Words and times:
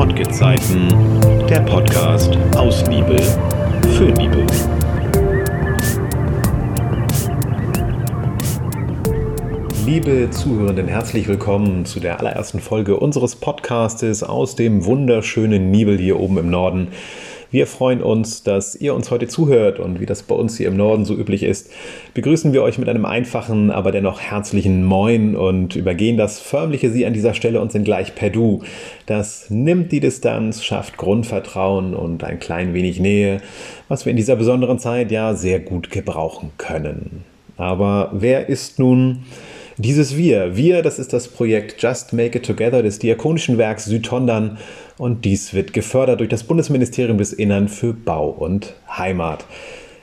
Nordgezeiten, 0.00 0.88
der 1.46 1.60
Podcast 1.60 2.34
aus 2.56 2.86
Liebe 2.86 3.18
für 3.98 4.06
Liebe. 4.06 4.46
Liebe 9.84 10.30
Zuhörenden, 10.30 10.88
herzlich 10.88 11.28
willkommen 11.28 11.84
zu 11.84 12.00
der 12.00 12.18
allerersten 12.18 12.60
Folge 12.60 12.96
unseres 12.96 13.36
Podcastes 13.36 14.22
aus 14.22 14.56
dem 14.56 14.86
wunderschönen 14.86 15.70
Nibel 15.70 15.98
hier 15.98 16.18
oben 16.18 16.38
im 16.38 16.48
Norden. 16.48 16.88
Wir 17.52 17.66
freuen 17.66 18.00
uns, 18.00 18.44
dass 18.44 18.76
ihr 18.76 18.94
uns 18.94 19.10
heute 19.10 19.26
zuhört 19.26 19.80
und 19.80 19.98
wie 19.98 20.06
das 20.06 20.22
bei 20.22 20.36
uns 20.36 20.56
hier 20.56 20.68
im 20.68 20.76
Norden 20.76 21.04
so 21.04 21.14
üblich 21.14 21.42
ist, 21.42 21.72
begrüßen 22.14 22.52
wir 22.52 22.62
euch 22.62 22.78
mit 22.78 22.88
einem 22.88 23.04
einfachen, 23.04 23.72
aber 23.72 23.90
dennoch 23.90 24.20
herzlichen 24.20 24.84
Moin 24.84 25.34
und 25.34 25.74
übergehen 25.74 26.16
das 26.16 26.38
förmliche 26.38 26.90
Sie 26.90 27.04
an 27.06 27.12
dieser 27.12 27.34
Stelle 27.34 27.60
und 27.60 27.72
sind 27.72 27.82
gleich 27.82 28.14
per 28.14 28.30
Du. 28.30 28.62
Das 29.06 29.50
nimmt 29.50 29.90
die 29.90 29.98
Distanz, 29.98 30.62
schafft 30.62 30.96
Grundvertrauen 30.96 31.94
und 31.94 32.22
ein 32.22 32.38
klein 32.38 32.72
wenig 32.72 33.00
Nähe, 33.00 33.40
was 33.88 34.06
wir 34.06 34.10
in 34.12 34.16
dieser 34.16 34.36
besonderen 34.36 34.78
Zeit 34.78 35.10
ja 35.10 35.34
sehr 35.34 35.58
gut 35.58 35.90
gebrauchen 35.90 36.52
können. 36.56 37.24
Aber 37.56 38.10
wer 38.12 38.48
ist 38.48 38.78
nun 38.78 39.24
dieses 39.80 40.16
Wir, 40.16 40.56
Wir, 40.56 40.82
das 40.82 40.98
ist 40.98 41.14
das 41.14 41.28
Projekt 41.28 41.82
Just 41.82 42.12
Make 42.12 42.38
It 42.38 42.44
Together 42.44 42.82
des 42.82 42.98
Diakonischen 42.98 43.56
Werks 43.56 43.86
Südtondern 43.86 44.58
und 44.98 45.24
dies 45.24 45.54
wird 45.54 45.72
gefördert 45.72 46.20
durch 46.20 46.28
das 46.28 46.44
Bundesministerium 46.44 47.16
des 47.16 47.32
Innern 47.32 47.68
für 47.68 47.94
Bau 47.94 48.28
und 48.28 48.74
Heimat. 48.98 49.46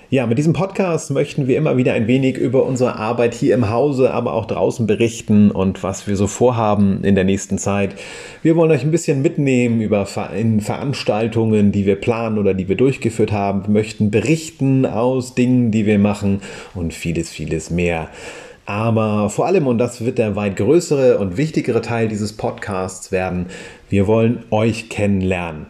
Ja, 0.09 0.25
mit 0.25 0.37
diesem 0.37 0.53
Podcast 0.53 1.11
möchten 1.11 1.47
wir 1.47 1.57
immer 1.57 1.77
wieder 1.77 1.93
ein 1.93 2.07
wenig 2.07 2.37
über 2.37 2.65
unsere 2.65 2.95
Arbeit 2.95 3.35
hier 3.35 3.53
im 3.53 3.69
Hause, 3.69 4.11
aber 4.11 4.33
auch 4.33 4.45
draußen 4.45 4.87
berichten 4.87 5.51
und 5.51 5.83
was 5.83 6.07
wir 6.07 6.15
so 6.15 6.25
vorhaben 6.27 7.03
in 7.03 7.13
der 7.13 7.25
nächsten 7.25 7.57
Zeit. 7.57 7.93
Wir 8.41 8.55
wollen 8.55 8.71
euch 8.71 8.83
ein 8.83 8.91
bisschen 8.91 9.21
mitnehmen 9.21 9.81
über 9.81 10.05
Veranstaltungen, 10.05 11.71
die 11.71 11.85
wir 11.85 11.97
planen 11.97 12.39
oder 12.39 12.53
die 12.53 12.69
wir 12.69 12.77
durchgeführt 12.77 13.33
haben. 13.33 13.63
Wir 13.67 13.73
möchten 13.73 14.09
berichten 14.09 14.85
aus 14.85 15.35
Dingen, 15.35 15.71
die 15.71 15.85
wir 15.85 15.99
machen 15.99 16.41
und 16.73 16.93
vieles, 16.93 17.29
vieles 17.29 17.69
mehr. 17.69 18.09
Aber 18.67 19.29
vor 19.29 19.45
allem, 19.45 19.65
und 19.65 19.77
das 19.77 20.03
wird 20.03 20.17
der 20.17 20.35
weit 20.35 20.57
größere 20.57 21.19
und 21.19 21.37
wichtigere 21.37 21.81
Teil 21.81 22.09
dieses 22.09 22.35
Podcasts 22.35 23.13
werden, 23.13 23.47
wir 23.89 24.07
wollen 24.07 24.43
euch 24.51 24.89
kennenlernen. 24.89 25.67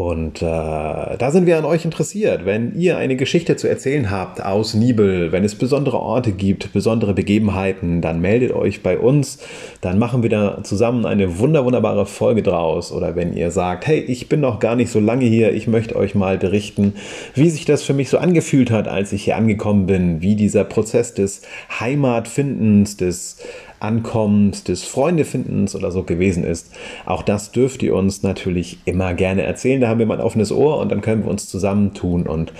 Und 0.00 0.40
äh, 0.40 0.46
da 0.46 1.30
sind 1.30 1.44
wir 1.44 1.58
an 1.58 1.66
euch 1.66 1.84
interessiert. 1.84 2.46
Wenn 2.46 2.74
ihr 2.74 2.96
eine 2.96 3.16
Geschichte 3.16 3.56
zu 3.56 3.68
erzählen 3.68 4.10
habt 4.10 4.42
aus 4.42 4.72
Nibel, 4.72 5.30
wenn 5.30 5.44
es 5.44 5.54
besondere 5.56 6.00
Orte 6.00 6.32
gibt, 6.32 6.72
besondere 6.72 7.12
Begebenheiten, 7.12 8.00
dann 8.00 8.18
meldet 8.18 8.52
euch 8.52 8.82
bei 8.82 8.98
uns. 8.98 9.40
Dann 9.82 9.98
machen 9.98 10.22
wir 10.22 10.30
da 10.30 10.64
zusammen 10.64 11.04
eine 11.04 11.38
wunder 11.38 11.66
wunderbare 11.66 12.06
Folge 12.06 12.42
draus. 12.42 12.92
Oder 12.92 13.14
wenn 13.14 13.34
ihr 13.34 13.50
sagt, 13.50 13.86
hey, 13.86 13.98
ich 14.00 14.30
bin 14.30 14.40
noch 14.40 14.58
gar 14.58 14.74
nicht 14.74 14.90
so 14.90 15.00
lange 15.00 15.26
hier, 15.26 15.52
ich 15.52 15.66
möchte 15.66 15.96
euch 15.96 16.14
mal 16.14 16.38
berichten, 16.38 16.94
wie 17.34 17.50
sich 17.50 17.66
das 17.66 17.82
für 17.82 17.92
mich 17.92 18.08
so 18.08 18.16
angefühlt 18.16 18.70
hat, 18.70 18.88
als 18.88 19.12
ich 19.12 19.24
hier 19.24 19.36
angekommen 19.36 19.84
bin, 19.84 20.22
wie 20.22 20.34
dieser 20.34 20.64
Prozess 20.64 21.12
des 21.12 21.42
Heimatfindens, 21.78 22.96
des 22.96 23.36
Ankommens, 23.80 24.64
des 24.64 24.84
Freundefindens 24.84 25.74
oder 25.74 25.90
so 25.90 26.02
gewesen 26.02 26.44
ist. 26.44 26.72
Auch 27.06 27.22
das 27.22 27.52
dürft 27.52 27.82
ihr 27.82 27.94
uns 27.94 28.22
natürlich 28.22 28.78
immer 28.84 29.14
gerne 29.14 29.42
erzählen. 29.42 29.80
Da 29.80 29.88
haben 29.88 29.98
wir 29.98 30.06
mal 30.06 30.18
ein 30.18 30.24
offenes 30.24 30.52
Ohr 30.52 30.78
und 30.78 30.90
dann 30.90 31.00
können 31.00 31.24
wir 31.24 31.30
uns 31.30 31.48
zusammentun 31.48 32.26
und 32.26 32.52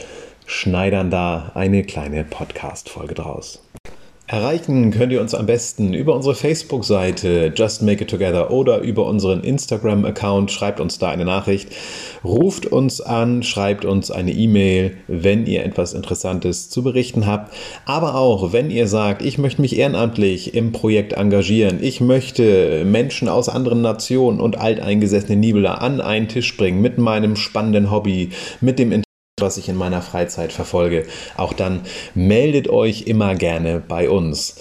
schneidern 0.47 1.11
da 1.11 1.53
eine 1.55 1.85
kleine 1.85 2.25
Podcast-Folge 2.25 3.15
draus. 3.15 3.63
Erreichen 4.31 4.93
könnt 4.93 5.13
ihr 5.13 5.21
uns 5.21 5.35
am 5.35 5.47
besten 5.47 5.93
über 5.93 6.15
unsere 6.15 6.37
Facebook-Seite 6.37 7.53
Just 7.53 7.83
Make 7.83 8.05
It 8.05 8.11
Together 8.11 8.53
oder 8.53 8.79
über 8.79 9.07
unseren 9.07 9.43
Instagram-Account. 9.43 10.53
Schreibt 10.53 10.79
uns 10.79 11.01
da 11.01 11.09
eine 11.11 11.25
Nachricht, 11.25 11.71
ruft 12.23 12.67
uns 12.67 13.01
an, 13.01 13.43
schreibt 13.43 13.85
uns 13.85 14.13
eine 14.13 14.31
E-Mail, 14.31 14.99
wenn 15.09 15.47
ihr 15.47 15.65
etwas 15.65 15.95
Interessantes 15.95 16.71
zu 16.71 16.85
berichten 16.85 17.27
habt. 17.27 17.53
Aber 17.87 18.15
auch, 18.15 18.53
wenn 18.53 18.71
ihr 18.71 18.87
sagt, 18.87 19.23
ich 19.23 19.37
möchte 19.37 19.63
mich 19.63 19.77
ehrenamtlich 19.77 20.55
im 20.55 20.71
Projekt 20.71 21.15
engagieren, 21.15 21.79
ich 21.83 22.01
möchte 22.01 22.85
Menschen 22.85 23.29
aus 23.29 23.49
anderen 23.49 23.83
Nationen 23.83 24.39
und 24.39 24.61
alteingesessene 24.61 25.35
Nibeler 25.35 25.83
an 25.83 26.01
einen 26.01 26.29
Tisch 26.29 26.57
bringen 26.57 26.81
mit 26.81 26.99
meinem 26.99 27.35
spannenden 27.35 27.91
Hobby, 27.91 28.31
mit 28.61 28.79
dem 28.79 28.93
was 29.41 29.57
ich 29.57 29.69
in 29.69 29.77
meiner 29.77 30.03
Freizeit 30.03 30.53
verfolge. 30.53 31.07
Auch 31.37 31.53
dann 31.53 31.83
meldet 32.15 32.69
euch 32.69 33.03
immer 33.03 33.35
gerne 33.35 33.83
bei 33.87 34.09
uns. 34.11 34.57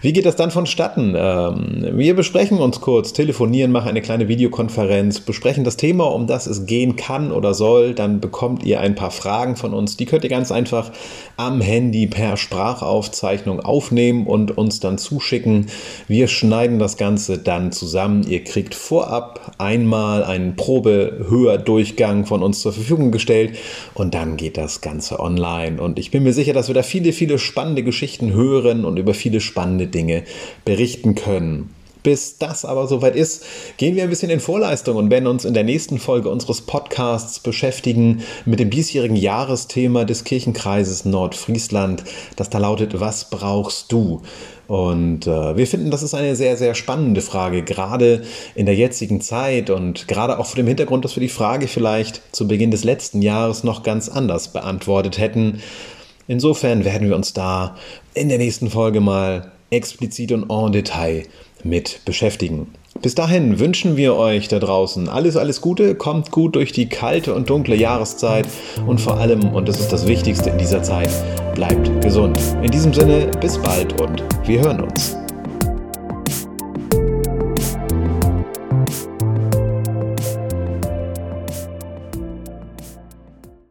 Wie 0.00 0.12
geht 0.12 0.26
das 0.26 0.36
dann 0.36 0.50
vonstatten? 0.50 1.14
Ähm, 1.16 1.86
wir 1.92 2.14
besprechen 2.14 2.58
uns 2.58 2.80
kurz, 2.80 3.12
telefonieren, 3.12 3.72
machen 3.72 3.88
eine 3.88 4.02
kleine 4.02 4.28
Videokonferenz, 4.28 5.20
besprechen 5.20 5.64
das 5.64 5.76
Thema, 5.76 6.04
um 6.12 6.26
das 6.26 6.46
es 6.46 6.66
gehen 6.66 6.96
kann 6.96 7.32
oder 7.32 7.54
soll. 7.54 7.94
Dann 7.94 8.20
bekommt 8.20 8.64
ihr 8.64 8.80
ein 8.80 8.94
paar 8.94 9.10
Fragen 9.10 9.56
von 9.56 9.72
uns. 9.72 9.96
Die 9.96 10.06
könnt 10.06 10.24
ihr 10.24 10.30
ganz 10.30 10.52
einfach 10.52 10.90
am 11.36 11.60
Handy 11.60 12.06
per 12.06 12.36
Sprachaufzeichnung 12.36 13.60
aufnehmen 13.60 14.26
und 14.26 14.56
uns 14.56 14.80
dann 14.80 14.98
zuschicken. 14.98 15.66
Wir 16.08 16.28
schneiden 16.28 16.78
das 16.78 16.96
Ganze 16.96 17.38
dann 17.38 17.72
zusammen. 17.72 18.24
Ihr 18.28 18.44
kriegt 18.44 18.74
vorab 18.74 19.54
einmal 19.58 20.24
einen 20.24 20.56
Probehördurchgang 20.56 22.26
von 22.26 22.42
uns 22.42 22.60
zur 22.60 22.72
Verfügung 22.72 23.10
gestellt 23.10 23.56
und 23.94 24.14
dann 24.14 24.36
geht 24.36 24.56
das 24.56 24.80
Ganze 24.80 25.20
online. 25.20 25.80
Und 25.80 25.98
ich 25.98 26.10
bin 26.10 26.22
mir 26.22 26.32
sicher, 26.32 26.52
dass 26.52 26.68
wir 26.68 26.74
da 26.74 26.82
viele, 26.82 27.12
viele 27.12 27.38
spannende 27.38 27.82
Geschichten 27.82 28.32
hören 28.32 28.84
und 28.84 28.98
über 28.98 29.14
viele 29.14 29.40
spannende 29.86 29.88
Dinge 29.88 30.24
berichten 30.64 31.14
können. 31.14 31.70
Bis 32.02 32.38
das 32.38 32.64
aber 32.64 32.86
soweit 32.86 33.16
ist, 33.16 33.44
gehen 33.78 33.96
wir 33.96 34.04
ein 34.04 34.10
bisschen 34.10 34.30
in 34.30 34.38
Vorleistung 34.38 34.96
und 34.96 35.10
werden 35.10 35.26
uns 35.26 35.44
in 35.44 35.54
der 35.54 35.64
nächsten 35.64 35.98
Folge 35.98 36.30
unseres 36.30 36.60
Podcasts 36.60 37.40
beschäftigen 37.40 38.22
mit 38.44 38.60
dem 38.60 38.70
diesjährigen 38.70 39.16
Jahresthema 39.16 40.04
des 40.04 40.22
Kirchenkreises 40.22 41.04
Nordfriesland, 41.04 42.04
das 42.36 42.48
da 42.48 42.58
lautet, 42.58 43.00
was 43.00 43.28
brauchst 43.28 43.90
du? 43.90 44.22
Und 44.68 45.26
äh, 45.26 45.56
wir 45.56 45.66
finden, 45.66 45.90
das 45.90 46.04
ist 46.04 46.14
eine 46.14 46.36
sehr, 46.36 46.56
sehr 46.56 46.76
spannende 46.76 47.22
Frage, 47.22 47.62
gerade 47.62 48.22
in 48.54 48.66
der 48.66 48.76
jetzigen 48.76 49.20
Zeit 49.20 49.68
und 49.68 50.06
gerade 50.06 50.38
auch 50.38 50.46
vor 50.46 50.56
dem 50.56 50.68
Hintergrund, 50.68 51.04
dass 51.04 51.16
wir 51.16 51.20
die 51.20 51.28
Frage 51.28 51.66
vielleicht 51.66 52.22
zu 52.30 52.46
Beginn 52.46 52.70
des 52.70 52.84
letzten 52.84 53.20
Jahres 53.20 53.64
noch 53.64 53.82
ganz 53.82 54.08
anders 54.08 54.52
beantwortet 54.52 55.18
hätten. 55.18 55.60
Insofern 56.28 56.84
werden 56.84 57.08
wir 57.08 57.16
uns 57.16 57.32
da 57.32 57.76
in 58.14 58.28
der 58.28 58.38
nächsten 58.38 58.70
Folge 58.70 59.00
mal 59.00 59.52
explizit 59.70 60.32
und 60.32 60.50
en 60.50 60.72
Detail 60.72 61.24
mit 61.64 62.00
beschäftigen. 62.04 62.68
Bis 63.02 63.14
dahin 63.14 63.58
wünschen 63.58 63.96
wir 63.96 64.16
euch 64.16 64.48
da 64.48 64.58
draußen 64.58 65.08
alles, 65.08 65.36
alles 65.36 65.60
Gute, 65.60 65.94
kommt 65.94 66.30
gut 66.30 66.54
durch 66.56 66.72
die 66.72 66.88
kalte 66.88 67.34
und 67.34 67.50
dunkle 67.50 67.76
Jahreszeit 67.76 68.46
und 68.86 69.00
vor 69.00 69.18
allem, 69.18 69.54
und 69.54 69.68
das 69.68 69.80
ist 69.80 69.92
das 69.92 70.06
Wichtigste 70.06 70.50
in 70.50 70.58
dieser 70.58 70.82
Zeit, 70.82 71.10
bleibt 71.54 72.00
gesund. 72.00 72.38
In 72.62 72.70
diesem 72.70 72.94
Sinne, 72.94 73.30
bis 73.40 73.58
bald 73.58 74.00
und 74.00 74.24
wir 74.46 74.60
hören 74.60 74.80
uns. 74.80 75.16